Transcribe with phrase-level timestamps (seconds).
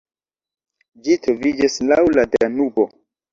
[1.07, 2.89] Ĝi troviĝas laŭ la Danubo.